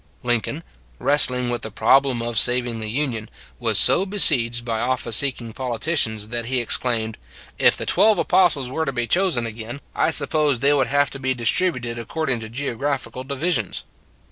[0.23, 0.63] Lincoln,
[0.97, 5.53] wrestling with the problem of saving the Union, was so besieged by of fice seeking
[5.53, 7.19] politicians that he exclaimed:"
[7.69, 11.19] If the twelve apostles were to be chosen again, I suppose they would have to
[11.19, 13.83] be distributed according to geographical di visions."